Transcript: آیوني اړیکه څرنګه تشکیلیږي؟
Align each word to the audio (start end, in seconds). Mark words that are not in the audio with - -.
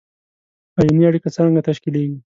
آیوني 0.79 1.03
اړیکه 1.09 1.29
څرنګه 1.35 1.61
تشکیلیږي؟ 1.67 2.17